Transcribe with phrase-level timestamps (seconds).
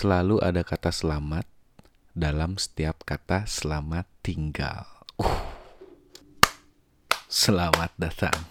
[0.00, 1.44] Selalu ada kata selamat
[2.16, 4.88] dalam setiap kata selamat tinggal.
[5.20, 5.44] Uh.
[7.28, 8.48] Selamat datang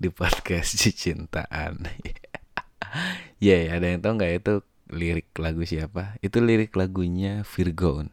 [0.00, 1.84] di podcast Cintaan.
[3.44, 4.54] Ya, yeah, ada yang tahu nggak itu
[4.88, 6.16] lirik lagu siapa?
[6.24, 8.08] Itu lirik lagunya Virgon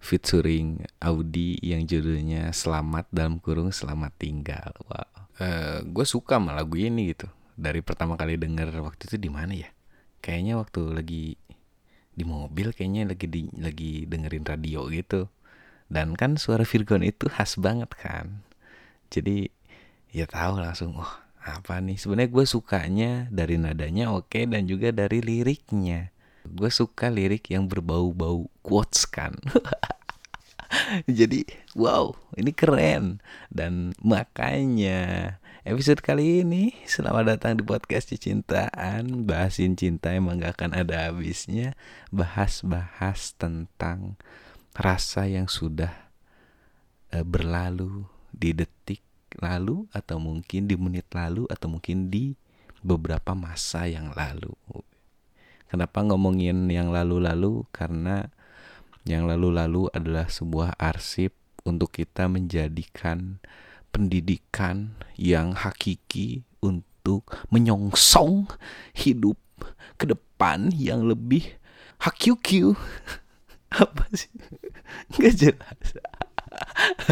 [0.00, 4.72] featuring Audi yang judulnya Selamat dalam kurung Selamat Tinggal.
[4.88, 5.12] Wow.
[5.36, 7.28] Uh, gue suka sama lagu ini gitu.
[7.52, 9.68] Dari pertama kali denger waktu itu di mana ya?
[10.24, 11.24] Kayaknya waktu lagi
[12.20, 15.32] di mobil kayaknya lagi di, lagi dengerin radio gitu.
[15.88, 18.44] Dan kan suara Virgon itu khas banget kan.
[19.08, 19.48] Jadi
[20.12, 24.92] ya tahu langsung oh apa nih sebenarnya gue sukanya dari nadanya oke okay, dan juga
[24.92, 26.12] dari liriknya
[26.44, 29.32] gue suka lirik yang berbau-bau quotes kan
[31.08, 35.36] jadi wow ini keren dan makanya
[35.70, 41.78] episode kali ini selamat datang di podcast cintaan bahasin cinta emang gak akan ada habisnya
[42.10, 44.18] bahas-bahas tentang
[44.74, 46.10] rasa yang sudah
[47.14, 48.02] uh, berlalu
[48.34, 48.98] di detik
[49.38, 52.34] lalu atau mungkin di menit lalu atau mungkin di
[52.82, 54.50] beberapa masa yang lalu.
[55.70, 57.62] Kenapa ngomongin yang lalu-lalu?
[57.70, 58.26] Karena
[59.06, 61.30] yang lalu-lalu adalah sebuah arsip
[61.62, 63.38] untuk kita menjadikan
[63.90, 68.48] pendidikan yang hakiki untuk menyongsong
[68.94, 69.38] hidup
[70.00, 71.60] ke depan yang lebih
[72.00, 72.74] hakyukyu.
[73.82, 74.32] Apa sih?
[75.14, 75.86] Gak jelas.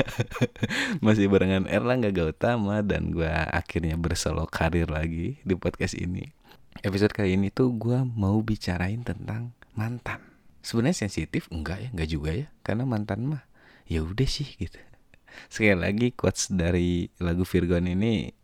[1.04, 6.34] Masih barengan Erlangga Gautama dan gue akhirnya bersolo karir lagi di podcast ini.
[6.82, 10.22] Episode kali ini tuh gue mau bicarain tentang mantan.
[10.62, 13.42] Sebenarnya sensitif enggak ya, enggak juga ya, karena mantan mah
[13.86, 14.78] ya udah sih gitu.
[15.46, 18.34] Sekali lagi quotes dari lagu Virgon ini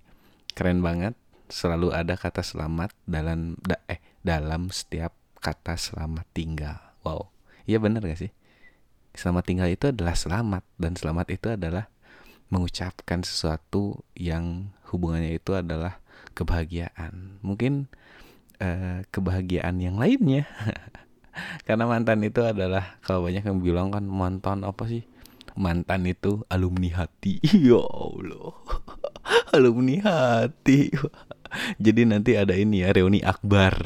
[0.55, 1.19] keren banget.
[1.51, 6.79] Selalu ada kata selamat dalam da, eh dalam setiap kata selamat tinggal.
[7.05, 7.29] Wow,
[7.69, 8.33] iya bener gak sih?
[9.13, 11.93] Selamat tinggal itu adalah selamat dan selamat itu adalah
[12.49, 16.01] mengucapkan sesuatu yang hubungannya itu adalah
[16.33, 17.39] kebahagiaan.
[17.45, 17.93] Mungkin
[18.59, 20.49] eh, kebahagiaan yang lainnya.
[21.67, 25.03] Karena mantan itu adalah kalau banyak yang bilang kan mantan apa sih?
[25.55, 27.39] Mantan itu alumni hati.
[27.71, 28.55] Ya Allah.
[29.57, 30.91] alumni hati.
[31.79, 33.79] Jadi nanti ada ini ya reuni akbar.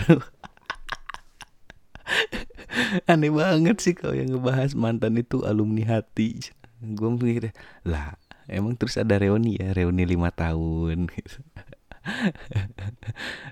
[3.11, 6.41] aneh banget sih kalau yang ngebahas mantan itu alumni hati
[6.81, 7.51] gue mikir
[7.85, 11.11] lah emang terus ada reuni ya reuni lima tahun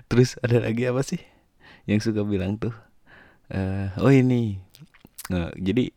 [0.09, 1.21] terus ada lagi apa sih
[1.85, 2.73] yang suka bilang tuh
[3.53, 4.57] uh, oh ini
[5.29, 5.91] uh, jadi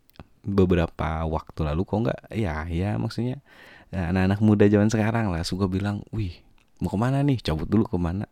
[0.45, 2.21] beberapa waktu lalu kok nggak?
[2.34, 3.45] Ya ya maksudnya
[3.91, 6.41] anak-anak muda zaman sekarang lah suka bilang wih
[6.81, 7.39] mau ke mana nih?
[7.43, 8.27] Cabut dulu ke mana?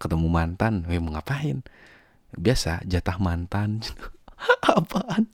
[0.00, 1.60] Ketemu mantan wih mau ngapain?
[2.32, 3.84] Biasa jatah mantan
[4.64, 5.28] apaan?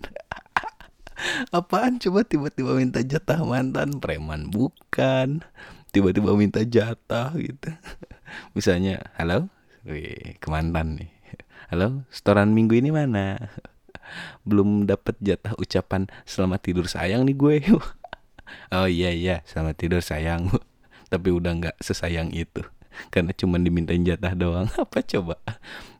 [1.51, 1.99] Apaan?
[1.99, 5.43] Coba tiba-tiba minta jatah mantan preman bukan.
[5.91, 7.73] Tiba-tiba minta jatah gitu.
[8.57, 9.49] Misalnya halo?
[9.89, 11.11] Wih, ke mantan nih.
[11.73, 12.05] Halo?
[12.13, 13.37] Setoran minggu ini mana
[14.45, 17.57] belum dapat jatah ucapan selamat tidur sayang nih gue.
[18.73, 20.49] Oh iya iya selamat tidur sayang.
[21.13, 22.65] Tapi udah nggak sesayang itu.
[23.13, 24.69] Karena cuma dimintain jatah doang.
[24.83, 25.41] Apa coba?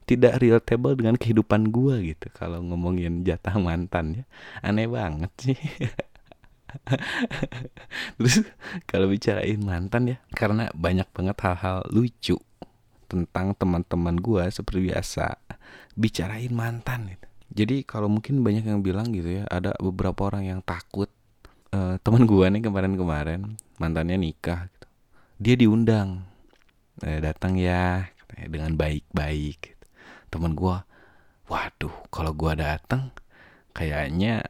[0.09, 4.23] Tidak relatable dengan kehidupan gua gitu kalau ngomongin jatah mantan ya.
[4.65, 5.59] Aneh banget sih.
[8.17, 8.45] Terus
[8.85, 12.37] kalau bicarain mantan ya karena banyak banget hal-hal lucu
[13.09, 15.37] tentang teman-teman gua seperti biasa
[15.97, 20.59] bicarain mantan gitu jadi kalau mungkin banyak yang bilang gitu ya ada beberapa orang yang
[20.61, 21.09] takut
[21.73, 24.87] uh, teman gua nih kemarin-kemarin mantannya nikah gitu.
[25.39, 26.29] dia diundang
[27.01, 28.11] eh, datang ya
[28.47, 29.85] dengan baik-baik gitu.
[30.29, 30.77] Temen gue
[31.49, 33.09] waduh kalau gue datang
[33.73, 34.45] kayaknya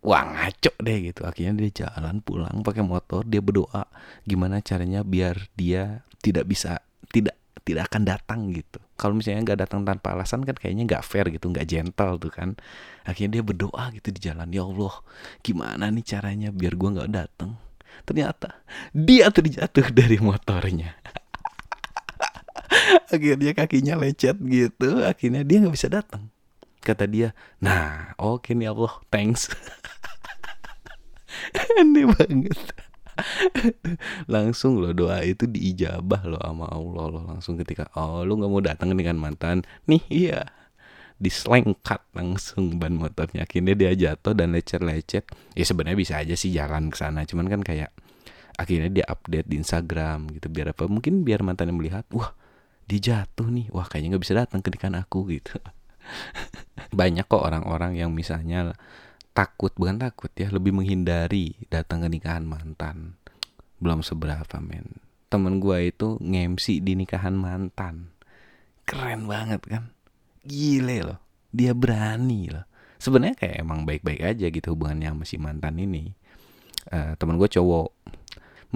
[0.00, 1.26] wah ngaco deh gitu.
[1.26, 3.90] Akhirnya dia jalan pulang pakai motor dia berdoa
[4.24, 6.80] gimana caranya biar dia tidak bisa
[7.10, 7.36] tidak
[7.66, 11.48] tidak akan datang gitu kalau misalnya nggak datang tanpa alasan kan kayaknya nggak fair gitu
[11.48, 12.52] nggak gentle tuh kan.
[13.08, 14.94] Akhirnya dia berdoa gitu di jalan ya Allah
[15.40, 17.56] gimana nih caranya biar gue nggak datang
[18.04, 18.60] ternyata
[18.92, 21.00] dia terjatuh dari motornya.
[23.14, 26.30] Akhirnya kakinya lecet gitu akhirnya dia nggak bisa datang
[26.80, 29.50] kata dia nah oke okay nih Allah thanks.
[31.80, 32.58] Aneh banget
[34.34, 38.62] langsung loh doa itu diijabah loh sama Allah loh langsung ketika oh lu nggak mau
[38.62, 39.62] datang dengan mantan?
[39.86, 40.48] Nih iya.
[41.20, 45.28] Diselengkat langsung ban motornya akhirnya dia jatuh dan lecet-lecet.
[45.52, 47.92] Ya sebenarnya bisa aja sih jalan ke sana cuman kan kayak
[48.56, 52.36] akhirnya dia update di Instagram gitu biar apa mungkin biar mantannya melihat wah
[52.84, 55.56] dia jatuh nih wah kayaknya nggak bisa datang ke nikahan aku gitu.
[56.98, 58.74] Banyak kok orang-orang yang misalnya
[59.40, 63.16] takut bukan takut ya lebih menghindari datang ke nikahan mantan.
[63.80, 65.00] Belum seberapa men.
[65.32, 68.12] Temen gue itu ngemsi di nikahan mantan.
[68.84, 69.96] Keren banget kan?
[70.44, 71.20] Gile loh.
[71.56, 72.68] Dia berani loh.
[73.00, 76.12] Sebenarnya kayak emang baik-baik aja gitu hubungannya sama si mantan ini.
[76.92, 77.96] Uh, temen gue cowok.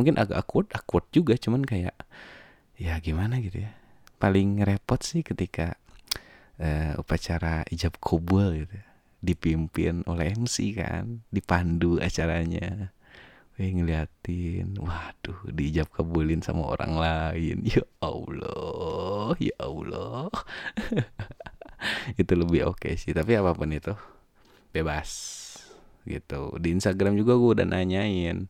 [0.01, 1.93] Mungkin agak awkward awkward juga cuman kayak
[2.81, 3.77] ya gimana gitu ya.
[4.17, 5.77] Paling repot sih ketika
[6.57, 8.94] uh, upacara ijab kubul gitu
[9.25, 12.93] dipimpin oleh MC kan dipandu acaranya.
[13.55, 17.63] Wih ngeliatin Waduh diijab kabulin sama orang lain.
[17.75, 20.27] Ya Allah Ya Allah.
[22.21, 23.93] Itu lebih oke okay sih Tapi apa pun itu
[24.73, 25.11] Bebas
[26.09, 26.43] Gitu.
[26.61, 28.49] Di Instagram juga gue udah nanyain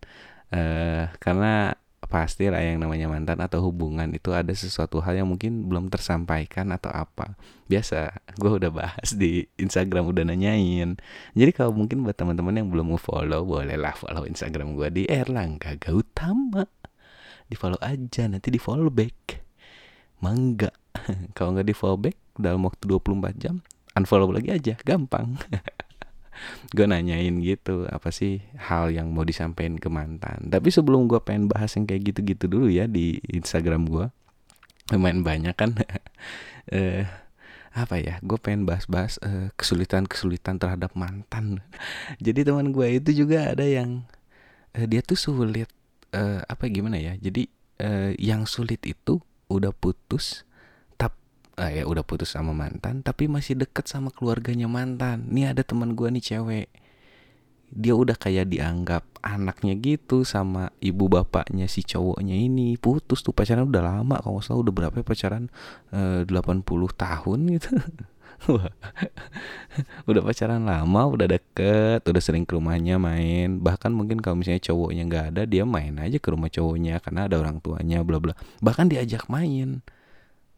[0.55, 1.75] uh, Karena
[2.09, 6.71] pasti lah yang namanya mantan atau hubungan itu ada sesuatu hal yang mungkin belum tersampaikan
[6.73, 7.37] atau apa.
[7.67, 10.97] Biasa gue udah bahas di Instagram udah nanyain.
[11.33, 16.65] Jadi kalau mungkin buat teman-teman yang belum follow bolehlah follow Instagram gue di Erlangga Gautama
[17.45, 19.45] di follow aja nanti di follow back.
[20.25, 20.73] Mangga.
[21.37, 23.63] Kalau nggak di follow back dalam waktu 24 jam
[23.95, 25.39] unfollow lagi aja gampang
[26.73, 30.51] gue nanyain gitu apa sih hal yang mau disampaikan ke mantan?
[30.51, 34.07] Tapi sebelum gue pengen bahas yang kayak gitu-gitu dulu ya di Instagram gue
[34.93, 35.77] lumayan banyak kan?
[36.73, 37.05] Eh
[37.75, 41.61] apa ya gue pengen bahas-bahas uh, kesulitan-kesulitan terhadap mantan.
[42.25, 44.07] Jadi teman gue itu juga ada yang
[44.79, 45.69] uh, dia tuh sulit
[46.15, 47.19] uh, apa gimana ya?
[47.19, 47.51] Jadi
[47.83, 49.21] uh, yang sulit itu
[49.51, 50.47] udah putus
[51.59, 55.29] uh, ya udah putus sama mantan tapi masih deket sama keluarganya mantan.
[55.31, 56.69] Nih ada teman gue nih cewek.
[57.75, 62.79] Dia udah kayak dianggap anaknya gitu sama ibu bapaknya si cowoknya ini.
[62.79, 65.45] Putus tuh pacaran udah lama kalau nggak salah udah berapa ya pacaran
[65.91, 66.63] eh, uh, 80
[66.95, 67.71] tahun gitu.
[70.11, 73.61] Udah pacaran lama udah deket udah sering ke rumahnya main.
[73.61, 77.37] Bahkan mungkin kalau misalnya cowoknya nggak ada dia main aja ke rumah cowoknya karena ada
[77.41, 78.35] orang tuanya bla bla.
[78.61, 79.81] Bahkan diajak main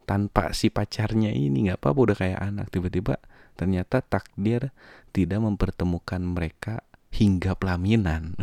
[0.07, 2.71] tanpa si pacarnya ini nggak apa-apa udah kayak anak.
[2.71, 3.19] Tiba-tiba
[3.59, 4.71] ternyata takdir
[5.11, 8.39] tidak mempertemukan mereka hingga pelaminan.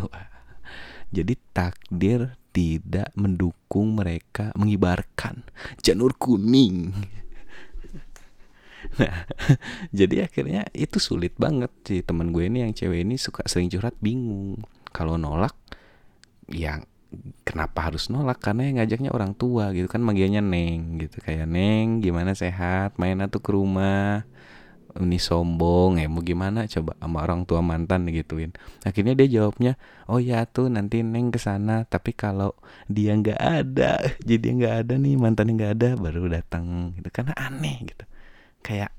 [1.17, 5.43] Jadi takdir tidak mendukung mereka mengibarkan
[5.81, 6.93] janur kuning.
[9.01, 9.25] Nah
[9.99, 11.73] jadi akhirnya itu sulit banget.
[11.89, 14.61] Sih teman gue ini yang cewek ini suka sering curhat bingung.
[14.93, 15.57] Kalau nolak
[16.53, 16.85] yang
[17.47, 18.41] kenapa harus nolak?
[18.43, 19.87] Karena yang ngajaknya orang tua gitu.
[19.91, 21.21] Kan manggilnya neng gitu.
[21.21, 22.33] Kayak neng gimana?
[22.33, 22.97] Sehat?
[23.01, 24.27] Main atau ke rumah.
[24.95, 26.71] Ini sombong ya mau gimana?
[26.71, 28.55] Coba sama orang tua mantan gituin
[28.87, 29.75] akhirnya dia jawabnya
[30.07, 31.83] oh ya tuh nanti neng ke sana.
[31.83, 32.55] Tapi kalau
[32.87, 36.95] dia nggak ada jadi nggak ada nih mantan nggak ada baru datang.
[36.95, 37.11] Gitu.
[37.11, 38.07] Karena aneh gitu.
[38.63, 38.95] Kayak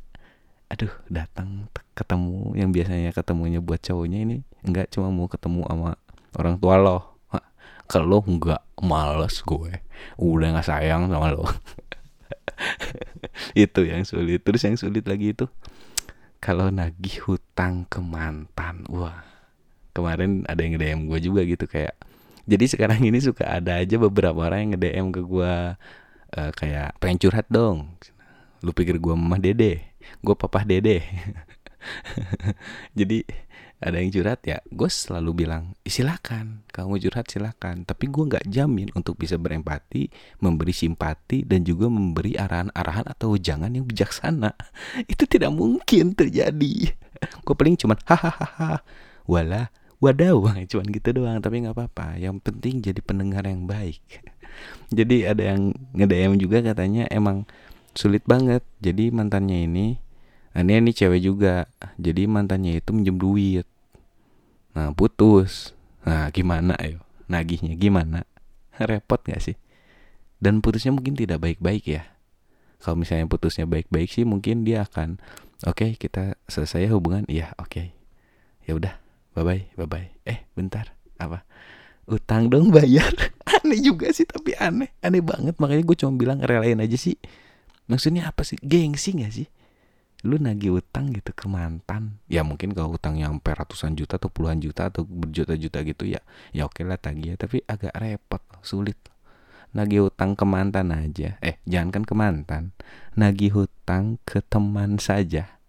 [0.68, 2.52] aduh datang ketemu.
[2.60, 5.96] Yang biasanya ketemunya buat cowoknya ini nggak cuma mau ketemu sama
[6.36, 7.15] orang tua loh
[7.86, 9.74] ke lo nggak males gue.
[10.20, 11.46] Udah nggak sayang sama lo
[13.58, 14.42] itu yang sulit.
[14.42, 15.46] Terus yang sulit lagi itu
[16.44, 18.86] kalau nagih hutang ke mantan.
[18.92, 19.26] Wah
[19.96, 21.96] kemarin ada yang nge-DM gue juga gitu kayak
[22.46, 25.54] jadi sekarang ini suka ada aja beberapa orang yang nge-DM ke gue
[26.36, 27.96] uh, kayak pengen curhat dong.
[28.62, 31.02] Lu pikir gue mama dede gue papa dede.
[32.98, 33.26] Jadi
[33.84, 38.88] ada yang curhat ya gue selalu bilang silakan kamu curhat silakan tapi gue nggak jamin
[38.96, 40.08] untuk bisa berempati
[40.40, 44.54] memberi simpati dan juga memberi arahan-arahan atau jangan yang bijaksana.
[45.12, 46.96] Itu tidak mungkin terjadi.
[47.44, 48.84] Gue paling cuman hahaha
[49.26, 49.72] wala
[50.04, 50.38] wadaw.
[50.72, 52.20] Cuman gitu doang tapi nggak apa-apa.
[52.20, 54.04] Yang penting jadi pendengar yang baik.
[54.92, 56.08] Jadi ada yang nge
[56.40, 57.48] juga katanya emang
[57.96, 58.62] sulit banget.
[58.84, 59.88] Jadi mantannya ini
[60.64, 61.68] ini, ini cewek juga.
[62.00, 63.68] Jadi mantannya itu minjem duit.
[64.72, 65.76] Nah, putus.
[66.08, 67.04] Nah, gimana ayo?
[67.28, 68.24] Nagihnya gimana?
[68.80, 69.58] Repot gak sih?
[70.40, 72.04] Dan putusnya mungkin tidak baik-baik ya.
[72.80, 75.18] Kalau misalnya putusnya baik-baik sih mungkin dia akan
[75.66, 77.26] oke okay, kita selesai hubungan.
[77.26, 77.72] Iya, oke.
[77.72, 77.88] Okay.
[78.70, 78.94] Ya udah,
[79.34, 80.22] bye-bye, bye-bye.
[80.28, 80.94] Eh, bentar.
[81.18, 81.42] Apa?
[82.06, 83.10] Utang dong bayar.
[83.66, 84.94] aneh juga sih tapi aneh.
[85.02, 87.18] Aneh banget makanya gue cuma bilang relain aja sih.
[87.90, 88.62] Maksudnya apa sih?
[88.62, 89.48] Gengsi gak sih?
[90.26, 92.18] Lu nagih utang gitu ke mantan.
[92.26, 96.20] Ya mungkin kalau utang yang ratusan juta atau puluhan juta atau berjuta-juta gitu ya
[96.52, 97.36] ya oke lah tagih ya.
[97.38, 98.98] Tapi agak repot sulit.
[99.72, 101.38] Nagih utang ke mantan aja.
[101.40, 102.64] Eh jangan kan ke mantan.
[103.14, 105.62] Nagih hutang ke teman saja.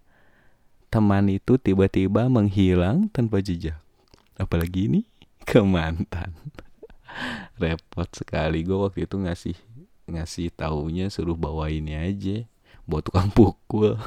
[0.88, 3.76] Teman itu tiba-tiba menghilang tanpa jejak.
[4.40, 5.00] Apalagi ini
[5.44, 6.32] ke mantan.
[7.62, 8.64] Repot sekali.
[8.64, 9.56] Gue waktu itu ngasih
[10.06, 12.46] ngasih taunya suruh bawa ini aja
[12.86, 13.98] buat tukang pukul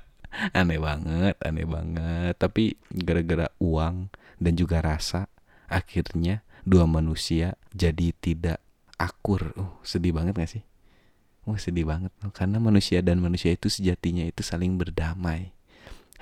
[0.58, 4.10] aneh banget aneh banget tapi gara-gara uang
[4.42, 5.30] dan juga rasa
[5.70, 8.58] akhirnya dua manusia jadi tidak
[8.98, 10.64] akur uh sedih banget gak sih
[11.44, 15.52] Wah sedih banget karena manusia dan manusia itu sejatinya itu saling berdamai.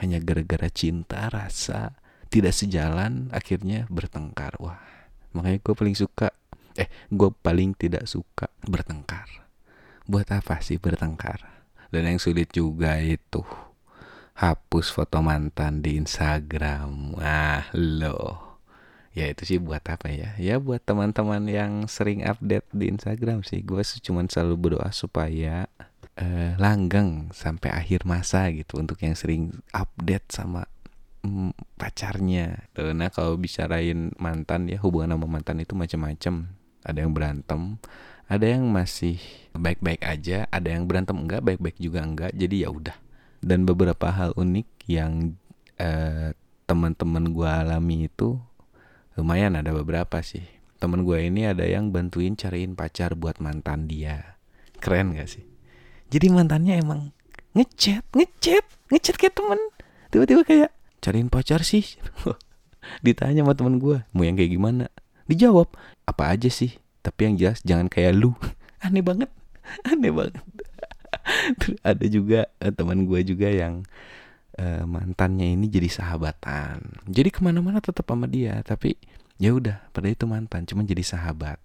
[0.02, 1.95] Hanya gara-gara cinta rasa
[2.26, 4.59] tidak sejalan akhirnya bertengkar.
[4.59, 4.83] Wah
[5.31, 6.35] makanya gue paling suka
[6.75, 9.47] eh gue paling tidak suka bertengkar.
[10.11, 11.62] Buat apa sih bertengkar?
[11.93, 13.45] Dan yang sulit juga itu
[14.41, 17.21] hapus foto mantan di Instagram.
[17.21, 18.53] Ah loh
[19.13, 20.33] ya itu sih buat apa ya?
[20.41, 23.61] Ya buat teman-teman yang sering update di Instagram sih.
[23.61, 25.69] Gue cuma selalu berdoa supaya
[26.17, 30.65] uh, langgeng sampai akhir masa gitu untuk yang sering update sama
[31.29, 32.73] mm, pacarnya.
[32.73, 37.79] Nah kalau bicarain mantan ya hubungan sama mantan itu macam-macam ada yang berantem
[38.27, 39.21] ada yang masih
[39.53, 42.97] baik-baik aja ada yang berantem enggak baik-baik juga enggak jadi ya udah.
[43.43, 45.35] Dan beberapa hal unik yang
[45.83, 46.31] uh,
[46.65, 48.39] teman-teman gue alami itu
[49.19, 50.47] lumayan ada beberapa sih.
[50.81, 54.39] Temen gue ini ada yang bantuin cariin pacar buat mantan dia.
[54.83, 55.45] Keren gak sih?
[56.11, 57.15] Jadi mantannya emang
[57.55, 59.61] ngechat ngechat ngechat kayak temen.
[60.11, 60.71] Tiba-tiba kayak
[61.03, 61.85] cariin pacar sih?
[63.05, 64.85] Ditanya sama temen gue mau yang kayak gimana?
[65.27, 65.71] Dijawab
[66.07, 66.79] apa aja sih?
[67.03, 68.35] Tapi yang jelas jangan kayak lu.
[68.85, 69.31] Aneh banget
[69.90, 70.38] aneh banget.
[71.87, 73.87] Ada juga uh, teman gue juga yang
[74.59, 76.83] uh, mantannya ini jadi sahabatan.
[77.09, 78.99] Jadi ke mana-mana tetap sama dia tapi
[79.40, 81.59] ya udah pada itu mantan cuma jadi sahabat.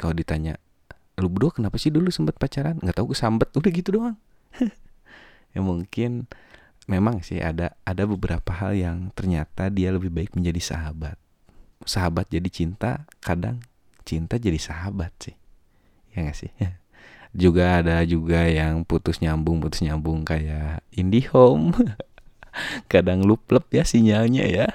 [0.00, 0.58] Kalau ditanya
[1.14, 2.80] lu berdua kenapa sih dulu sempat pacaran?
[2.82, 4.16] Nggak tahu kesambet udah gitu doang.
[5.54, 6.26] Ya mungkin
[6.90, 11.14] memang sih ada ada beberapa hal yang ternyata dia lebih baik menjadi sahabat.
[11.86, 13.62] Sahabat jadi cinta kadang
[14.02, 15.38] cinta jadi sahabat sih.
[16.10, 16.50] Ya nggak sih
[17.34, 21.74] juga ada juga yang putus nyambung putus nyambung kayak IndiHome.
[22.92, 24.66] Kadang luplep ya sinyalnya ya.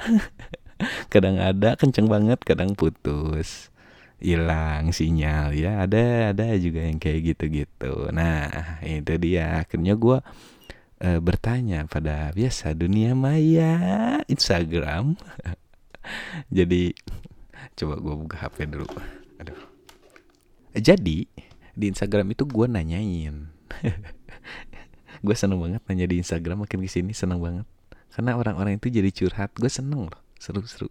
[1.12, 3.72] Kadang ada kenceng banget kadang putus.
[4.20, 5.88] Hilang sinyal ya.
[5.88, 8.12] Ada ada juga yang kayak gitu-gitu.
[8.12, 9.64] Nah itu dia.
[9.64, 10.20] Akhirnya gue
[11.00, 15.16] e, bertanya pada biasa dunia maya Instagram?
[16.58, 16.96] Jadi
[17.80, 18.88] coba gue buka HP dulu.
[19.40, 19.60] Aduh.
[20.76, 21.28] Jadi
[21.80, 23.48] di Instagram itu gue nanyain.
[25.26, 27.68] Gue seneng banget nanya di Instagram makin ke sini seneng banget.
[28.12, 30.88] Karena orang-orang itu jadi curhat gue seneng loh seru-seru.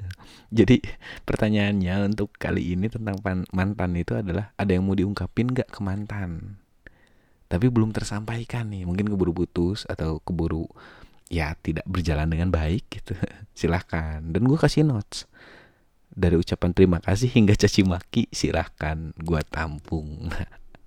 [0.58, 0.80] Jadi
[1.28, 3.20] pertanyaannya untuk kali ini tentang
[3.52, 6.56] mantan itu adalah ada yang mau diungkapin gak ke mantan?
[7.46, 10.66] Tapi belum tersampaikan nih mungkin keburu putus atau keburu
[11.28, 13.12] ya tidak berjalan dengan baik gitu.
[13.58, 14.24] Silahkan.
[14.24, 15.28] Dan gue kasih notes
[16.16, 20.32] dari ucapan terima kasih hingga caci maki silahkan gue tampung.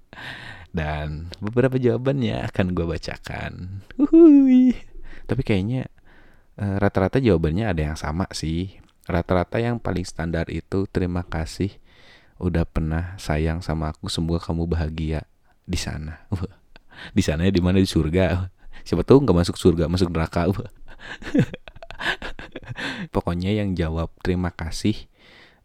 [0.78, 3.86] Dan beberapa jawabannya akan gue bacakan.
[4.02, 4.74] Uhui.
[5.30, 5.86] tapi kayaknya
[6.58, 8.82] eh, rata-rata jawabannya ada yang sama sih.
[9.06, 11.78] Rata-rata yang paling standar itu terima kasih
[12.42, 15.30] udah pernah sayang sama aku semoga kamu bahagia
[15.70, 16.26] di sana.
[17.16, 17.78] Di sana ya di mana?
[17.78, 18.50] Di surga.
[18.82, 20.50] Siapa tahu nggak masuk surga masuk neraka.
[23.14, 25.10] Pokoknya yang jawab terima kasih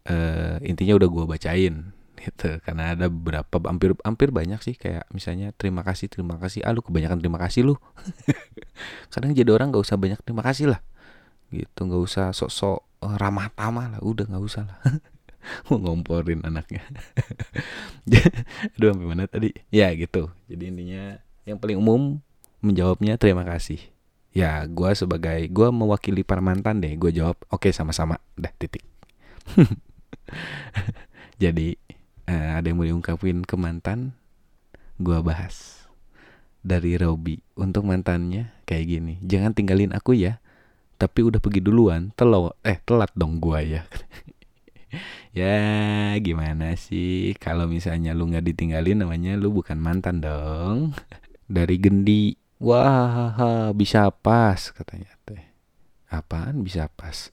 [0.09, 1.75] uh, intinya udah gue bacain
[2.25, 2.49] gitu.
[2.61, 6.63] Karena ada beberapa hampir hampir banyak sih kayak misalnya terima kasih terima kasih.
[6.65, 7.75] Ah lu kebanyakan terima kasih lu.
[9.13, 10.81] Kadang jadi orang nggak usah banyak terima kasih lah
[11.53, 11.85] gitu.
[11.85, 14.77] Nggak usah sok-sok uh, ramah tamah lah udah nggak usah lah.
[15.69, 16.81] Mau ngomporin anaknya.
[18.77, 19.53] Aduh sampai mana tadi?
[19.69, 20.33] Ya gitu.
[20.49, 22.17] Jadi intinya yang paling umum
[22.65, 23.77] menjawabnya terima kasih.
[24.33, 28.17] Ya gue sebagai gue mewakili para mantan deh gue jawab oke okay, sama-sama.
[28.33, 28.83] Dah titik
[31.43, 31.75] Jadi
[32.29, 34.15] uh, ada yang mau diungkapin ke mantan,
[34.97, 35.85] gua bahas
[36.65, 39.13] dari Robi untuk mantannya kayak gini.
[39.21, 40.41] Jangan tinggalin aku ya.
[40.95, 43.83] Tapi udah pergi duluan, telo eh telat dong gua ya.
[45.37, 50.95] ya gimana sih kalau misalnya lu nggak ditinggalin namanya lu bukan mantan dong.
[51.45, 55.45] Dari Gendi, wah bisa pas katanya teh.
[56.09, 57.29] Apaan bisa pas?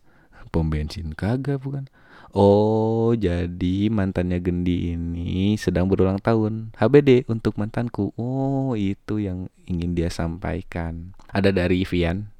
[0.52, 1.88] Pom bensin kagak bukan?
[2.32, 6.72] Oh, jadi mantannya Gendi ini sedang berulang tahun.
[6.80, 8.16] HBD untuk mantanku.
[8.16, 11.12] Oh, itu yang ingin dia sampaikan.
[11.28, 12.32] Ada dari Vian.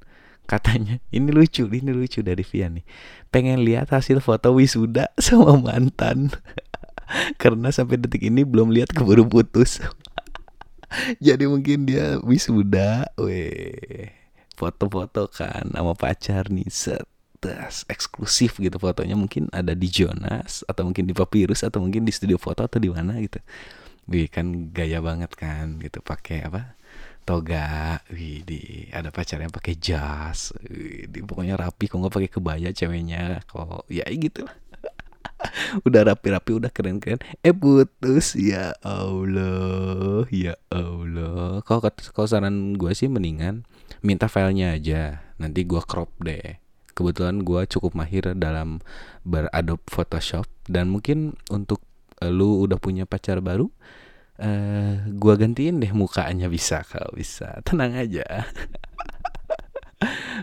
[0.49, 2.85] Katanya, ini lucu, ini lucu dari Vian nih.
[3.29, 6.33] Pengen lihat hasil foto wisuda sama mantan.
[7.41, 9.77] Karena sampai detik ini belum lihat keburu putus.
[11.25, 14.09] jadi mungkin dia wisuda, weh.
[14.57, 17.12] Foto-foto kan sama pacar nih, set
[17.43, 19.19] tas eksklusif gitu fotonya.
[19.19, 22.87] Mungkin ada di Jonas atau mungkin di Papyrus atau mungkin di studio foto atau di
[22.87, 23.43] mana gitu.
[24.07, 25.99] Wih kan gaya banget kan gitu.
[25.99, 26.79] Pakai apa?
[27.23, 30.51] Toga, di ada pacarnya pakai jas,
[31.07, 34.43] di pokoknya rapi, kok nggak pakai kebaya ceweknya, kok ya gitu.
[34.43, 34.55] Lah.
[35.87, 37.19] udah rapi-rapi udah keren-keren.
[37.43, 38.35] Eh putus.
[38.35, 41.63] Ya Allah ya Allah.
[41.63, 41.81] Kalau
[42.11, 43.67] kalau saran gue sih mendingan
[44.03, 45.23] minta filenya aja.
[45.39, 46.62] Nanti gue crop deh
[46.93, 48.81] kebetulan gue cukup mahir dalam
[49.25, 50.47] beradopt Photoshop.
[50.65, 51.83] Dan mungkin untuk
[52.23, 53.67] lu udah punya pacar baru
[54.39, 57.57] uh, gua gantiin deh mukanya bisa kalau bisa.
[57.67, 58.25] Tenang aja.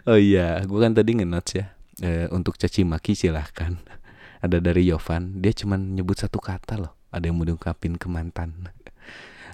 [0.09, 3.77] Oh iya gua kan tadi ngenotes ya uh, untuk caci maki silahkan.
[4.45, 6.97] Ada dari Yovan dia cuma nyebut satu kata loh.
[7.13, 8.73] Ada yang mau diungkapin ke mantan.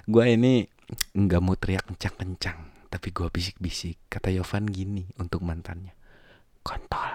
[0.07, 0.63] Gua ini
[1.11, 4.07] nggak mau teriak kencang-kencang tapi gua bisik-bisik.
[4.07, 5.96] Kata Yovan gini untuk mantannya
[6.67, 7.11] kontol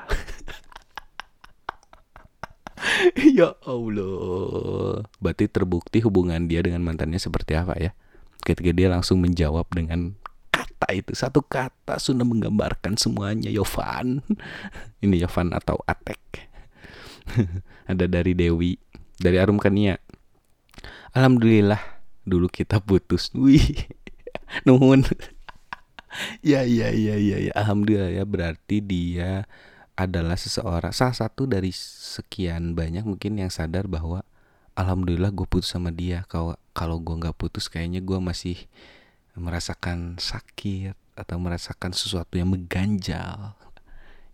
[3.39, 5.07] ya Allah.
[5.23, 7.91] Berarti terbukti hubungan dia dengan mantannya seperti apa ya?
[8.43, 10.19] Ketika dia langsung menjawab dengan
[10.51, 14.23] kata itu satu kata sudah menggambarkan semuanya Yovan.
[15.05, 16.51] Ini Yovan atau Atek.
[17.91, 18.75] Ada dari Dewi,
[19.19, 19.99] dari Arum Kania.
[21.15, 21.81] Alhamdulillah
[22.27, 23.31] dulu kita putus.
[23.35, 23.87] Wih.
[24.67, 25.07] Nuhun.
[26.43, 27.53] Ya ya ya ya ya.
[27.55, 29.47] Alhamdulillah ya berarti dia
[29.95, 34.27] adalah seseorang salah satu dari sekian banyak mungkin yang sadar bahwa
[34.75, 36.27] alhamdulillah gue putus sama dia.
[36.27, 38.59] Kalau kalau gue nggak putus kayaknya gue masih
[39.39, 43.55] merasakan sakit atau merasakan sesuatu yang mengganjal.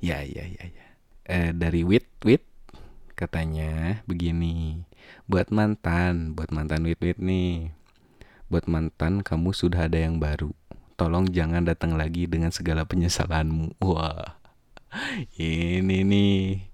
[0.00, 0.86] Ya ya ya ya.
[1.28, 2.42] Eh, dari wit wit
[3.18, 4.86] katanya begini
[5.26, 7.76] buat mantan buat mantan wit wit nih.
[8.48, 10.56] Buat mantan kamu sudah ada yang baru
[10.98, 13.78] tolong jangan datang lagi dengan segala penyesalanmu.
[13.78, 14.34] Wah
[15.38, 16.66] ini nih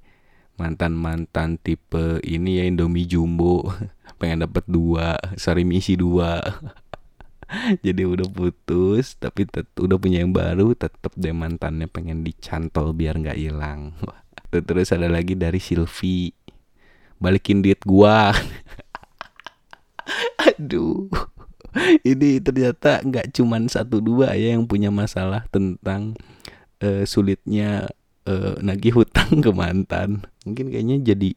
[0.57, 3.69] mantan-mantan tipe ini ya Indomie Jumbo.
[4.19, 6.41] Pengen dapat dua sari misi dua.
[7.85, 9.45] Jadi udah putus tapi
[9.77, 13.93] udah punya yang baru tetap deh mantannya pengen dicantol biar nggak hilang.
[14.49, 16.33] Terus ada lagi dari Silvi
[17.21, 18.33] balikin duit gua.
[20.49, 21.13] Aduh
[22.07, 26.15] ini ternyata nggak cuman satu dua ya yang punya masalah tentang
[26.83, 27.91] uh, sulitnya
[28.29, 30.25] uh, nagih hutang ke mantan.
[30.45, 31.31] Mungkin kayaknya jadi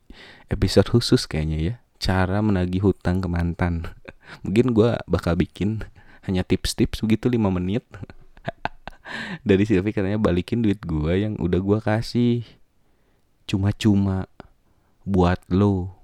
[0.52, 1.76] episode khusus kayaknya ya.
[1.98, 3.90] Cara menagih hutang ke mantan.
[4.46, 5.82] Mungkin gue bakal bikin
[6.28, 7.88] hanya tips-tips begitu 5 menit.
[9.48, 12.44] Dari Silvi katanya balikin duit gue yang udah gue kasih.
[13.48, 14.28] Cuma-cuma
[15.08, 15.96] buat lo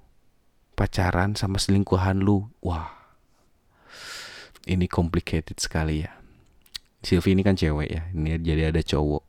[0.72, 2.48] pacaran sama selingkuhan lu.
[2.64, 3.03] Wah.
[4.64, 6.12] Ini complicated sekali ya.
[7.04, 8.02] Silvi ini kan cewek ya.
[8.16, 9.24] Ini jadi ada cowok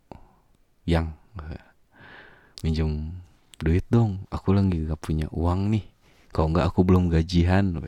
[0.88, 1.12] yang
[2.64, 3.20] minjem
[3.60, 4.24] duit dong.
[4.32, 5.86] Aku lagi gak punya uang nih.
[6.32, 7.80] Kalau nggak aku belum gajian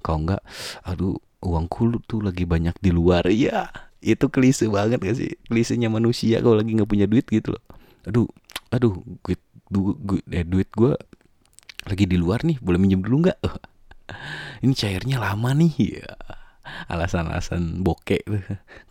[0.00, 0.40] kalau nggak
[0.88, 3.28] aduh uangku tuh lagi banyak di luar.
[3.28, 3.68] Ya
[4.00, 5.36] itu klise banget gak sih?
[5.48, 7.64] Klisenya manusia kalau lagi nggak punya duit gitu loh.
[8.08, 8.28] Aduh
[8.72, 10.96] aduh duit du, du, eh, duit gue
[11.84, 12.56] lagi di luar nih.
[12.60, 13.40] Boleh minjem dulu nggak?
[14.64, 16.00] Ini cairnya lama nih.
[16.00, 16.12] Ya
[16.90, 18.26] alasan-alasan bokek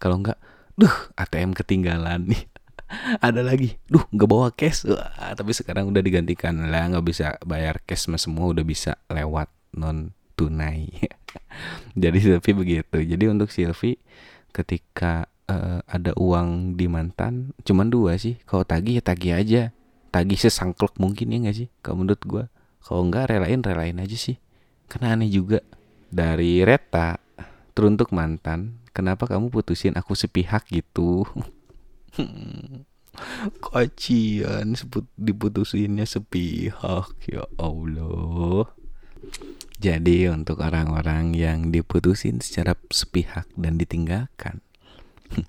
[0.02, 0.40] kalau nggak
[0.80, 2.48] duh ATM ketinggalan nih.
[3.26, 4.88] Ada lagi duh nggak bawa cash.
[4.88, 6.58] Wah, tapi sekarang udah digantikan.
[6.72, 10.88] Lah nggak bisa bayar cash mas semua udah bisa lewat non tunai
[12.02, 12.98] jadi Silvi begitu.
[13.04, 14.00] Jadi untuk Silvi
[14.56, 18.40] ketika uh, ada uang di mantan cuman dua sih.
[18.48, 19.64] Kalau tagih ya tagih aja.
[20.10, 21.68] Tagih sesangklek mungkin ya nggak sih?
[21.86, 22.44] Kalau menurut gue
[22.82, 24.42] kalau nggak relain relain aja sih.
[24.90, 25.62] Karena aneh juga.
[26.10, 27.22] Dari Reta
[27.80, 31.24] teruntuk mantan kenapa kamu putusin aku sepihak gitu
[33.60, 38.70] Kacian sebut diputusinnya sepihak ya Allah.
[39.80, 44.60] Jadi untuk orang-orang yang diputusin secara sepihak dan ditinggalkan,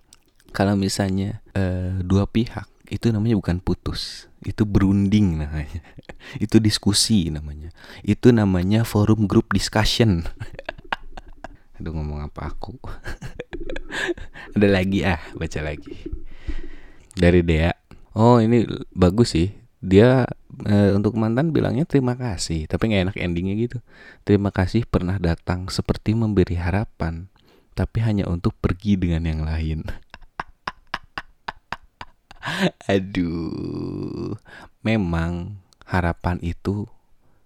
[0.57, 5.83] kalau misalnya uh, dua pihak itu namanya bukan putus, itu berunding namanya,
[6.45, 7.71] itu diskusi namanya,
[8.03, 10.27] itu namanya forum group discussion.
[11.81, 12.77] Aduh ngomong apa aku?
[14.55, 15.97] Ada lagi ah, baca lagi
[17.17, 17.73] dari Dea.
[18.13, 19.49] Oh ini bagus sih.
[19.81, 20.29] Dia
[20.61, 23.79] e, untuk mantan bilangnya terima kasih, tapi nggak enak endingnya gitu.
[24.29, 27.33] Terima kasih pernah datang seperti memberi harapan,
[27.73, 29.89] tapi hanya untuk pergi dengan yang lain.
[32.93, 34.37] Aduh,
[34.85, 36.85] memang harapan itu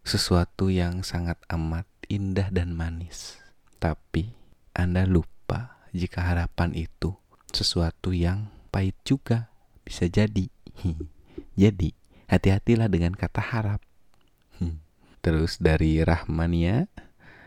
[0.02, 3.43] sesuatu yang sangat amat indah dan manis.
[3.84, 4.32] Tapi
[4.72, 7.12] Anda lupa jika harapan itu
[7.52, 9.52] sesuatu yang pahit juga
[9.84, 10.48] bisa jadi.
[11.60, 11.92] jadi,
[12.32, 13.84] hati-hatilah dengan kata harap.
[15.24, 16.88] Terus dari Rahmania,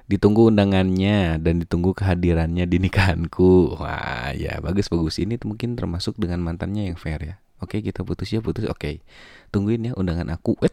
[0.05, 3.81] ditunggu undangannya dan ditunggu kehadirannya di nikahanku.
[3.81, 5.17] Wah ya bagus bagus.
[5.17, 7.35] Ini mungkin termasuk dengan mantannya yang fair ya.
[7.65, 8.69] Oke kita putus ya putus.
[8.69, 9.01] Oke
[9.49, 10.53] tungguin ya undangan aku.
[10.61, 10.69] Eh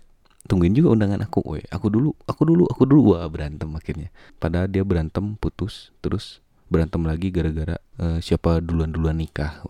[0.47, 1.41] tungguin juga undangan aku.
[1.45, 3.01] Weh aku dulu aku dulu aku dulu.
[3.17, 4.09] Wah berantem akhirnya.
[4.39, 9.63] Padahal dia berantem putus terus berantem lagi gara-gara uh, siapa duluan duluan nikah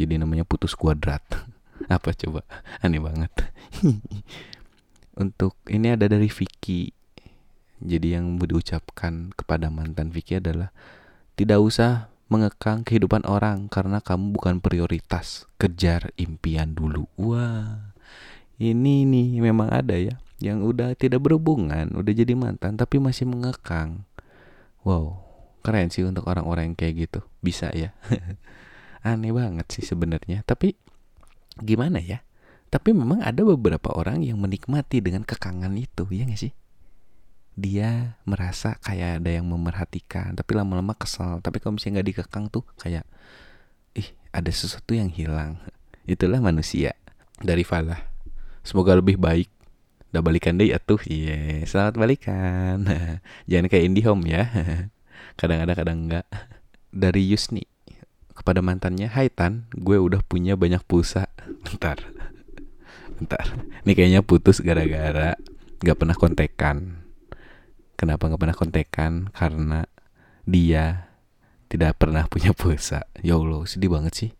[0.00, 1.20] jadi namanya putus kuadrat.
[1.92, 2.40] Apa coba?
[2.80, 3.28] Aneh banget.
[5.22, 6.96] Untuk ini ada dari Vicky.
[7.84, 10.72] Jadi yang diucapkan kepada mantan Vicky adalah
[11.36, 15.44] tidak usah mengekang kehidupan orang karena kamu bukan prioritas.
[15.60, 17.04] Kejar impian dulu.
[17.20, 17.89] Wah.
[18.60, 24.04] Ini nih memang ada ya yang udah tidak berhubungan, udah jadi mantan tapi masih mengekang.
[24.84, 25.24] Wow,
[25.64, 27.20] keren sih untuk orang-orang yang kayak gitu.
[27.40, 27.96] Bisa ya.
[29.08, 30.76] Aneh banget sih sebenarnya, tapi
[31.60, 32.20] gimana ya?
[32.68, 36.52] Tapi memang ada beberapa orang yang menikmati dengan kekangan itu, ya gak sih?
[37.60, 42.64] dia merasa kayak ada yang memerhatikan tapi lama-lama kesel tapi kalau misalnya nggak dikekang tuh
[42.80, 43.04] kayak
[43.92, 45.60] ih ada sesuatu yang hilang
[46.08, 46.96] itulah manusia
[47.42, 48.09] dari Falah
[48.64, 49.48] semoga lebih baik
[50.10, 51.68] udah balikan deh atuh iya yeah.
[51.68, 52.82] selamat balikan
[53.50, 54.44] jangan kayak IndiHome ya
[55.40, 56.26] kadang ada kadang enggak
[56.90, 57.64] dari Yusni
[58.34, 61.30] kepada mantannya Hai Tan gue udah punya banyak pulsa
[61.68, 62.00] bentar
[63.20, 63.46] bentar
[63.86, 65.36] ini kayaknya putus gara-gara
[65.80, 67.00] nggak pernah kontekan
[68.00, 69.12] Kenapa nggak pernah kontekan?
[69.28, 69.84] Karena
[70.48, 71.12] dia
[71.68, 73.04] tidak pernah punya pulsa.
[73.20, 74.30] Ya Allah, sedih banget sih.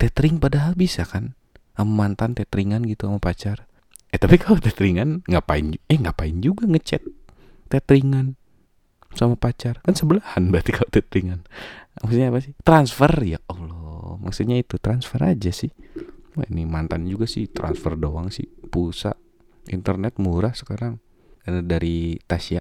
[0.00, 1.35] Tethering padahal bisa kan?
[1.76, 3.68] Sama mantan tetheringan gitu sama pacar.
[4.08, 5.76] Eh tapi kalau tetheringan ngapain?
[5.86, 7.04] Eh ngapain juga ngechat
[7.68, 8.40] tetheringan
[9.12, 9.84] sama pacar?
[9.84, 11.44] Kan sebelahan berarti kalau tetheringan.
[12.00, 12.56] Maksudnya apa sih?
[12.64, 14.16] Transfer ya Allah.
[14.20, 15.68] Maksudnya itu transfer aja sih.
[16.36, 18.48] Wah, ini mantan juga sih transfer doang sih.
[18.48, 19.12] Pulsa
[19.68, 21.00] internet murah sekarang.
[21.46, 22.58] Dari Tasya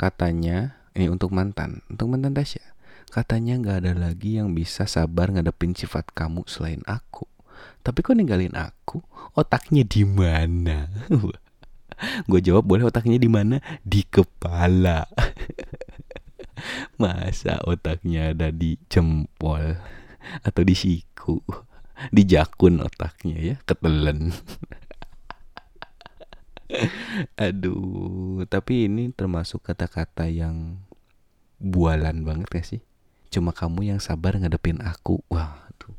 [0.00, 2.72] Katanya, ini untuk mantan, untuk mantan Tasya.
[3.12, 7.28] Katanya nggak ada lagi yang bisa sabar ngadepin sifat kamu selain aku.
[7.80, 9.00] Tapi kok ninggalin aku?
[9.36, 10.90] Otaknya di mana?
[12.28, 13.60] Gue jawab boleh otaknya di mana?
[13.84, 15.04] Di kepala.
[17.00, 19.76] Masa otaknya ada di jempol
[20.44, 21.40] atau di siku?
[22.08, 24.32] Di jakun otaknya ya, ketelen.
[27.44, 30.80] Aduh, tapi ini termasuk kata-kata yang
[31.60, 32.80] bualan banget gak sih?
[33.28, 35.20] Cuma kamu yang sabar ngadepin aku.
[35.28, 35.92] Wah, tuh.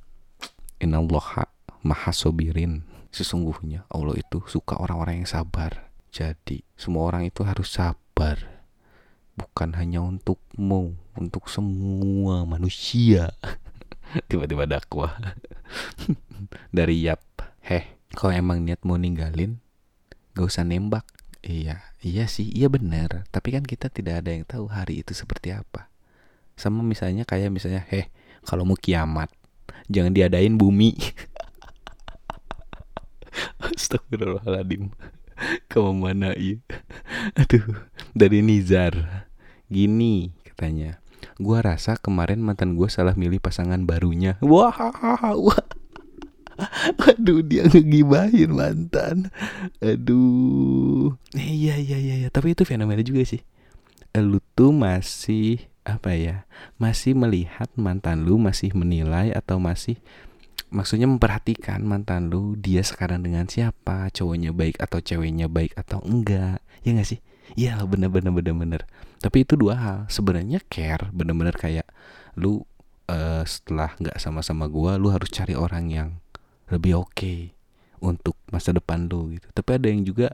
[0.82, 1.51] Innallaha
[1.82, 2.86] maha sobirin.
[3.12, 5.92] Sesungguhnya Allah itu suka orang-orang yang sabar.
[6.12, 8.40] Jadi, semua orang itu harus sabar.
[9.36, 13.36] Bukan hanya untukmu, untuk semua manusia.
[14.32, 15.18] Tiba-tiba dakwah.
[16.76, 17.24] Dari Yap.
[17.68, 19.60] Heh, kalau emang niat mau ninggalin,
[20.32, 21.04] gak usah nembak
[21.42, 25.52] iya iya sih iya benar tapi kan kita tidak ada yang tahu hari itu seperti
[25.52, 25.90] apa
[26.54, 28.08] sama misalnya kayak misalnya heh
[28.46, 29.28] kalau mau kiamat
[29.90, 30.96] jangan diadain bumi
[33.64, 34.92] Astagfirullahaladzim.
[35.74, 36.62] Kamu mana iya
[37.34, 37.82] Aduh
[38.14, 39.26] Dari Nizar.
[39.72, 41.02] Gini katanya.
[41.42, 44.38] Gua rasa kemarin mantan gue salah milih pasangan barunya.
[44.42, 44.74] Wah,
[45.38, 45.66] wah.
[47.10, 49.34] Aduh dia ngegibahin mantan.
[49.82, 51.18] Aduh.
[51.34, 52.30] Iya iya iya ya.
[52.30, 53.42] Tapi itu fenomena juga sih.
[54.18, 56.44] Lu tuh masih Apa ya
[56.76, 60.04] Masih melihat mantan lu Masih menilai atau masih
[60.72, 66.64] Maksudnya memperhatikan mantan lu Dia sekarang dengan siapa Cowoknya baik atau ceweknya baik atau enggak.
[66.82, 67.20] Ya gak sih?
[67.60, 68.88] Iya bener-bener bener-bener.
[69.20, 69.98] Tapi itu dua hal.
[70.08, 71.86] Sebenarnya care Bener-bener kayak
[72.40, 72.64] Lu
[73.12, 76.10] uh, setelah nggak sama-sama gua Lu harus cari orang yang
[76.72, 77.40] lebih oke okay
[78.02, 79.46] untuk masa depan lo gitu.
[79.54, 80.34] Tapi ada yang juga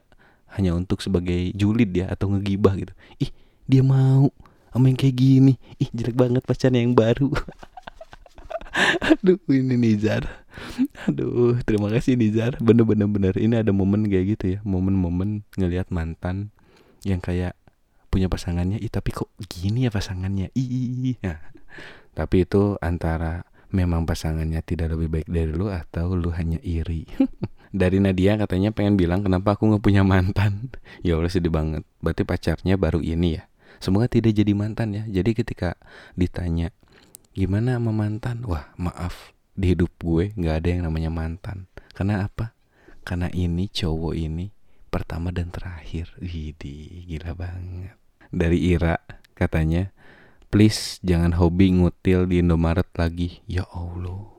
[0.55, 2.93] hanya untuk sebagai julid ya atau ngegibah gitu.
[3.19, 3.29] Ih
[3.67, 4.31] dia mau
[4.71, 5.53] sama yang kayak gini.
[5.77, 7.29] Ih jelek banget pacarnya yang baru
[9.01, 10.45] aduh ini Nizar
[11.09, 16.53] aduh terima kasih Nizar bener-bener bener ini ada momen kayak gitu ya momen-momen ngelihat mantan
[17.05, 17.57] yang kayak
[18.07, 21.37] punya pasangannya ih tapi kok gini ya pasangannya ih nah,
[22.17, 27.03] tapi itu antara memang pasangannya tidak lebih baik dari lu atau lu hanya iri.
[27.75, 30.71] dari Nadia katanya pengen bilang kenapa aku nggak punya mantan.
[31.05, 31.83] ya Allah sedih banget.
[31.99, 33.43] Berarti pacarnya baru ini ya.
[33.77, 35.03] Semoga tidak jadi mantan ya.
[35.05, 35.75] Jadi ketika
[36.15, 36.71] ditanya
[37.37, 41.69] gimana sama mantan, wah maaf di hidup gue nggak ada yang namanya mantan.
[41.93, 42.57] Karena apa?
[43.05, 44.49] Karena ini cowok ini
[44.89, 46.17] pertama dan terakhir.
[46.17, 47.93] Widih, gila banget.
[48.33, 48.97] Dari Ira
[49.37, 49.93] katanya
[50.47, 53.43] Please jangan hobi ngutil di Indomaret lagi.
[53.51, 54.31] Ya Allah.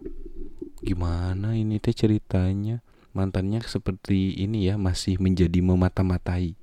[0.81, 2.81] Gimana ini teh ceritanya?
[3.13, 6.57] Mantannya seperti ini ya, masih menjadi memata-matai.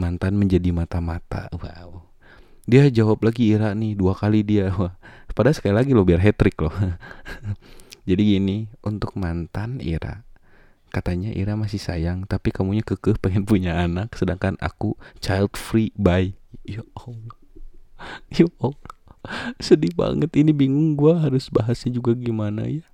[0.00, 1.52] Mantan menjadi mata-mata.
[1.52, 2.07] Wow.
[2.68, 4.68] Dia jawab lagi Ira nih dua kali dia.
[4.78, 4.92] Wah
[5.32, 6.74] padahal sekali lagi lo biar hat trick loh.
[8.08, 10.28] Jadi gini untuk mantan Ira
[10.88, 16.36] katanya Ira masih sayang tapi kamunya kekeh pengen punya anak sedangkan aku child free by.
[16.68, 17.36] Ya Allah.
[18.28, 18.92] Ya Allah.
[19.58, 22.84] Sedih banget ini bingung gua harus bahasnya juga gimana ya.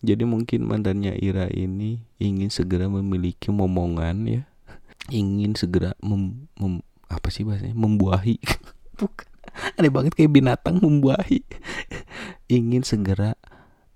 [0.00, 4.42] Jadi mungkin mantannya Ira ini ingin segera memiliki momongan ya.
[5.10, 7.74] Ingin segera mem, mem apa sih bahasanya?
[7.74, 8.38] Membuahi
[9.00, 9.28] bukan
[9.80, 11.40] aneh banget kayak binatang membuahi.
[12.52, 13.32] Ingin segera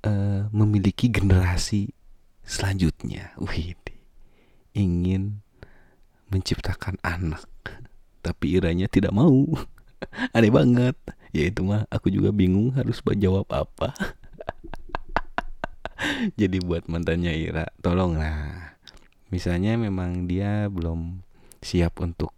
[0.02, 1.92] uh, memiliki generasi
[2.42, 3.36] selanjutnya.
[3.38, 3.76] Wih
[4.74, 5.40] ingin
[6.28, 7.46] menciptakan anak
[8.20, 9.46] tapi iranya tidak mau.
[10.36, 10.98] Aneh banget.
[11.34, 13.94] Ya itu mah aku juga bingung harus jawab apa.
[16.40, 18.76] Jadi buat mantannya Ira tolonglah.
[19.32, 21.24] Misalnya memang dia belum
[21.58, 22.30] siap untuk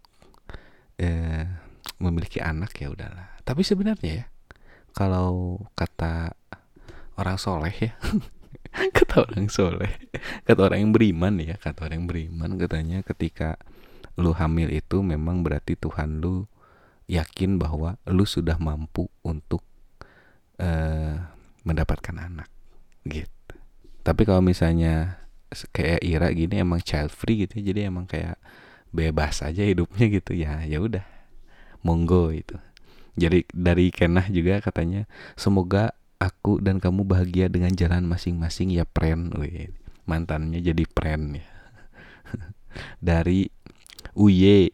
[0.97, 1.45] eh,
[1.97, 3.39] memiliki anak ya udahlah.
[3.47, 4.25] Tapi sebenarnya ya
[4.91, 6.33] kalau kata
[7.17, 7.93] orang soleh ya
[8.97, 9.89] kata orang soleh
[10.45, 13.57] kata orang yang beriman ya kata orang yang beriman katanya ketika
[14.17, 16.49] lu hamil itu memang berarti Tuhan lu
[17.05, 19.61] yakin bahwa lu sudah mampu untuk
[20.59, 21.15] uh,
[21.63, 22.49] mendapatkan anak
[23.07, 23.55] gitu.
[24.03, 25.23] Tapi kalau misalnya
[25.71, 28.35] kayak Ira gini emang child free gitu ya, jadi emang kayak
[28.91, 31.16] bebas aja hidupnya gitu ya ya udah
[31.87, 32.59] monggo itu
[33.17, 39.33] jadi dari Kenah juga katanya semoga aku dan kamu bahagia dengan jalan masing-masing ya pren.
[40.05, 41.47] Mantannya jadi pren ya.
[43.09, 43.49] Dari
[44.13, 44.73] Uye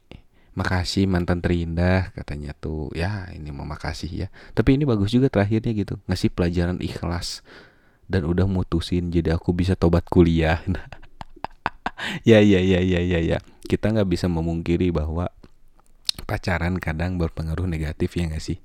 [0.54, 2.92] makasih mantan terindah katanya tuh.
[2.92, 4.28] Ya ini mau makasih ya.
[4.52, 5.96] Tapi ini bagus juga terakhirnya gitu.
[6.12, 7.42] Ngasih pelajaran ikhlas
[8.12, 10.60] dan udah mutusin jadi aku bisa tobat kuliah.
[12.28, 13.38] Ya ya ya ya ya ya.
[13.64, 15.32] Kita nggak bisa memungkiri bahwa
[16.24, 18.60] pacaran kadang berpengaruh negatif ya gak sih?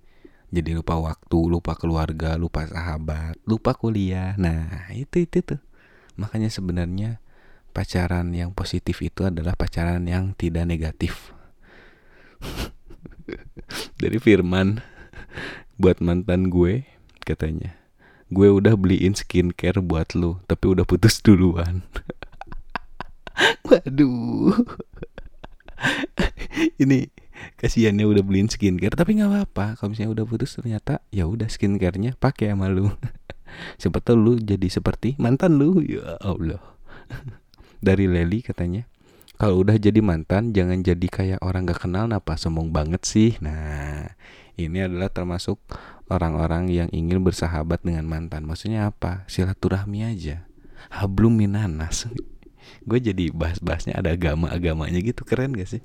[0.48, 4.32] Jadi lupa waktu lupa keluarga lupa sahabat lupa kuliah.
[4.40, 5.60] Nah itu itu tuh.
[6.16, 7.20] Makanya sebenarnya
[7.76, 11.36] pacaran yang positif itu adalah pacaran yang tidak negatif.
[14.00, 14.80] Dari Firman
[15.76, 16.88] buat mantan gue
[17.22, 17.76] katanya
[18.28, 21.84] gue udah beliin skincare buat lu tapi udah putus duluan.
[23.68, 24.64] Waduh.
[26.82, 27.06] Ini
[27.56, 29.66] kasihannya udah beliin skincare tapi nggak apa-apa.
[29.80, 32.92] Kalau misalnya udah putus ternyata ya udah skincarenya pakai sama lu.
[33.80, 35.80] Tahu lu jadi seperti mantan lu.
[35.80, 36.60] Ya Allah.
[37.86, 38.84] Dari Leli katanya
[39.38, 43.38] kalau udah jadi mantan jangan jadi kayak orang gak kenal napa sombong banget sih?
[43.38, 44.10] Nah
[44.58, 45.62] ini adalah termasuk
[46.10, 48.42] orang-orang yang ingin bersahabat dengan mantan.
[48.42, 49.22] Maksudnya apa?
[49.30, 50.42] Silaturahmi aja.
[50.90, 52.10] Hablum minanas
[52.88, 55.22] gue jadi bahas-bahasnya ada agama-agamanya gitu.
[55.22, 55.82] Keren gak sih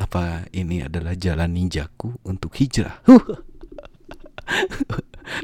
[0.00, 3.04] apa ini adalah jalan ninjaku untuk hijrah?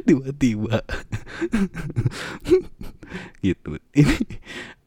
[0.09, 0.81] Tiba-tiba.
[3.45, 3.79] Gitu.
[3.95, 4.16] Ini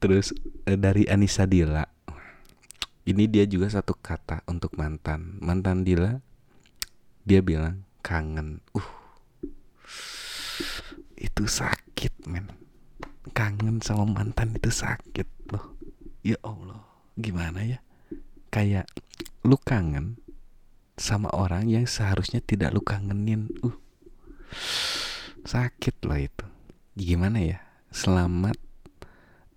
[0.01, 0.34] terus
[0.65, 1.86] eh, dari Anissa Dila.
[3.08, 5.39] Ini dia juga satu kata untuk mantan.
[5.39, 6.19] Mantan Dila
[7.23, 8.60] dia bilang kangen.
[8.73, 8.89] Uh.
[11.15, 12.49] Itu sakit men.
[13.32, 15.77] Kangen sama mantan itu sakit loh.
[16.25, 16.84] Ya Allah
[17.15, 17.79] gimana ya?
[18.49, 18.89] Kayak
[19.49, 20.21] lu kangen
[20.93, 23.49] sama orang yang seharusnya tidak lu kangenin.
[23.65, 23.73] Uh
[25.41, 26.45] sakit loh itu.
[26.93, 27.57] Gimana ya?
[27.89, 28.53] Selamat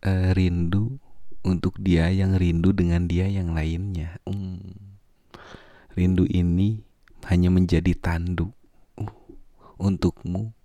[0.00, 0.96] uh, rindu
[1.44, 4.16] untuk dia yang rindu dengan dia yang lainnya.
[4.24, 4.96] Hmm.
[5.92, 6.80] rindu ini
[7.28, 8.48] hanya menjadi tandu
[8.96, 9.12] uh,
[9.76, 10.56] untukmu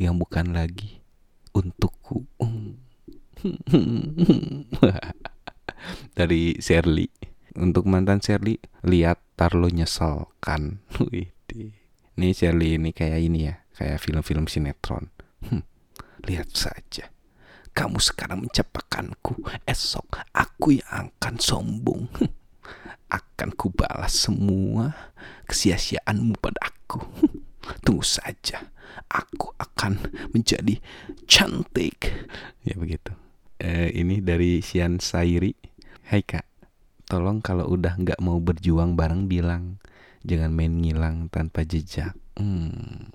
[0.00, 1.04] yang bukan lagi
[1.52, 2.24] untukku.
[2.40, 2.80] Hmm.
[6.16, 7.12] dari Shirley
[7.56, 10.84] untuk mantan Shirley lihat Tarlo nyesel kan?
[12.16, 15.12] Ini Shirley ini kayak ini ya kayak film-film sinetron.
[15.52, 15.60] Hm,
[16.24, 17.12] lihat saja.
[17.76, 22.08] Kamu sekarang mencapakanku esok aku yang akan sombong.
[22.16, 22.32] Hm,
[23.12, 25.12] akan kubalas semua
[25.44, 27.44] kesia-siaanmu padaku hm,
[27.84, 28.64] tunggu saja.
[29.12, 30.00] Aku akan
[30.32, 30.80] menjadi
[31.28, 32.16] cantik.
[32.64, 33.12] Ya begitu.
[33.60, 35.52] Eh, ini dari Sian Sairi.
[36.08, 36.55] Hai kak
[37.06, 39.78] tolong kalau udah nggak mau berjuang bareng bilang.
[40.26, 42.14] Jangan main ngilang tanpa jejak.
[42.36, 43.10] Hmm.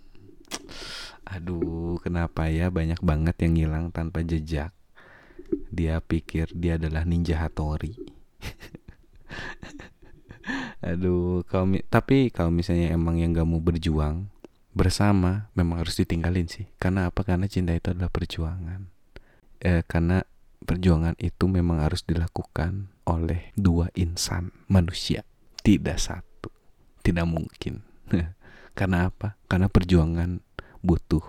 [1.32, 4.76] aduh kenapa ya banyak banget yang ngilang tanpa jejak?
[5.72, 7.96] Dia pikir dia adalah ninja Hattori.
[10.82, 14.28] Aduh kalau tapi kalau misalnya emang yang gak mau berjuang
[14.72, 16.68] bersama memang harus ditinggalin sih.
[16.80, 17.24] Karena apa?
[17.24, 18.88] Karena cinta itu adalah perjuangan.
[19.62, 20.24] Eh, karena
[20.64, 25.26] perjuangan itu memang harus dilakukan oleh dua insan manusia,
[25.66, 26.50] tidak satu.
[27.02, 27.82] Tidak mungkin.
[28.78, 29.36] Karena apa?
[29.50, 30.40] Karena perjuangan
[30.86, 31.24] butuh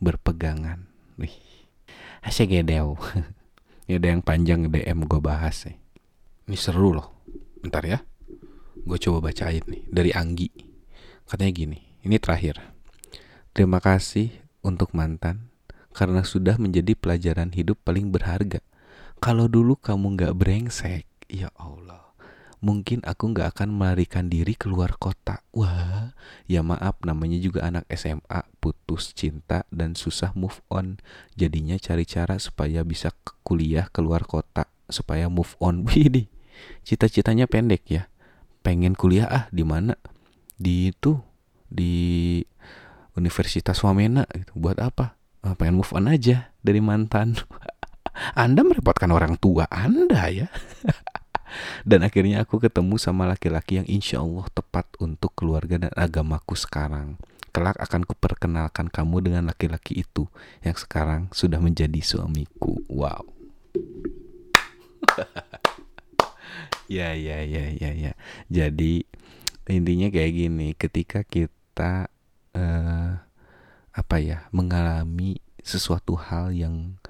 [0.00, 0.84] berpegangan.
[1.16, 1.34] Wih,
[2.22, 3.00] asik gedeo.
[3.88, 5.78] Ini ada yang panjang DM gue bahas nih.
[6.48, 7.24] Ini seru loh.
[7.64, 8.04] Bentar ya.
[8.84, 10.52] Gue coba bacain nih dari Anggi.
[11.24, 12.60] Katanya gini, ini terakhir.
[13.56, 14.28] Terima kasih
[14.60, 15.48] untuk mantan
[15.94, 18.60] karena sudah menjadi pelajaran hidup paling berharga.
[19.24, 22.12] Kalau dulu kamu nggak brengsek, ya Allah,
[22.60, 25.40] mungkin aku nggak akan melarikan diri keluar kota.
[25.56, 26.12] Wah,
[26.44, 31.00] ya maaf, namanya juga anak SMA, putus cinta dan susah move on.
[31.40, 35.82] Jadinya cari cara supaya bisa kuliah keluar kota, supaya move on.
[35.88, 36.28] Wih,
[36.84, 38.12] cita-citanya pendek ya
[38.64, 39.96] pengen kuliah ah di mana
[40.56, 41.20] di itu
[41.68, 42.40] di
[43.14, 44.56] Universitas Wamena gitu.
[44.56, 47.36] buat apa ah, pengen move on aja dari mantan
[48.34, 50.48] Anda merepotkan orang tua Anda ya.
[51.88, 57.14] Dan akhirnya aku ketemu sama laki-laki yang insya Allah tepat untuk keluarga dan agamaku sekarang.
[57.54, 60.26] Kelak akan kuperkenalkan kamu dengan laki-laki itu
[60.66, 62.82] yang sekarang sudah menjadi suamiku.
[62.90, 63.22] Wow.
[66.84, 68.12] Ya ya ya ya ya.
[68.52, 69.08] Jadi
[69.72, 72.12] intinya kayak gini ketika kita
[72.52, 73.24] uh,
[73.88, 77.00] apa ya mengalami sesuatu hal yang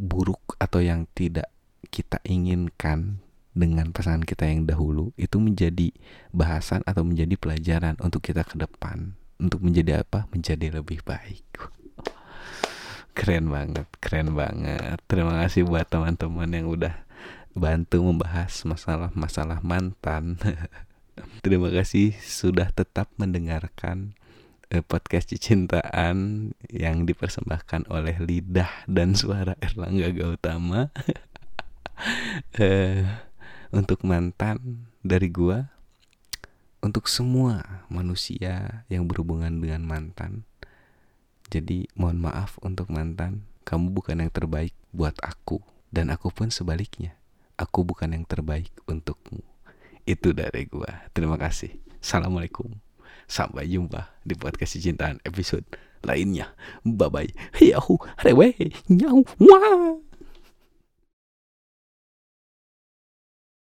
[0.00, 1.52] buruk atau yang tidak
[1.92, 3.20] kita inginkan
[3.52, 5.92] dengan pasangan kita yang dahulu itu menjadi
[6.32, 9.18] bahasan atau menjadi pelajaran untuk kita ke depan.
[9.36, 10.24] Untuk menjadi apa?
[10.32, 11.44] Menjadi lebih baik.
[13.12, 14.96] Keren banget keren banget.
[15.04, 16.94] Terima kasih buat teman-teman yang udah
[17.52, 20.38] bantu membahas masalah-masalah mantan.
[21.44, 24.16] Terima kasih sudah tetap mendengarkan
[24.78, 30.94] podcast cintaan yang dipersembahkan oleh lidah dan suara Erlangga Gautama.
[32.62, 33.02] eh,
[33.74, 35.74] untuk mantan dari gua,
[36.78, 40.46] untuk semua manusia yang berhubungan dengan mantan.
[41.50, 45.58] Jadi mohon maaf untuk mantan, kamu bukan yang terbaik buat aku
[45.90, 47.18] dan aku pun sebaliknya
[47.60, 49.44] aku bukan yang terbaik untukmu.
[50.08, 51.04] Itu dari gua.
[51.12, 51.76] Terima kasih.
[52.00, 52.89] Assalamualaikum.
[53.30, 55.62] Sampai jumpa di podcast cintaan episode
[56.02, 56.50] lainnya.
[56.82, 57.30] Bye bye.
[57.62, 58.02] Yahoo.
[58.26, 58.58] Rewe.
[58.90, 59.22] Nyau.
[59.38, 60.09] Wah.